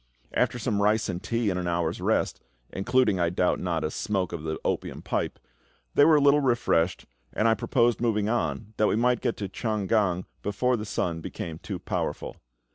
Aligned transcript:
After 0.33 0.57
some 0.57 0.81
rice 0.81 1.09
and 1.09 1.21
tea 1.21 1.51
and 1.51 1.59
an 1.59 1.67
hour's 1.67 2.01
rest 2.01 2.41
including, 2.73 3.19
I 3.19 3.29
doubt 3.29 3.59
not, 3.59 3.83
a 3.83 3.91
smoke 3.91 4.33
of 4.33 4.41
the 4.41 4.57
opium 4.65 5.03
pipe 5.03 5.37
they 5.93 6.05
were 6.05 6.15
a 6.15 6.19
little 6.19 6.39
refreshed, 6.41 7.05
and 7.33 7.47
I 7.47 7.53
proposed 7.53 8.01
moving 8.01 8.27
on, 8.27 8.73
that 8.77 8.87
we 8.87 8.95
might 8.95 9.21
get 9.21 9.37
to 9.37 9.47
Chang 9.47 9.85
gan 9.85 10.25
before 10.41 10.75
the 10.75 10.85
sun 10.85 11.21
became 11.21 11.59
too 11.59 11.77
powerful. 11.77 12.37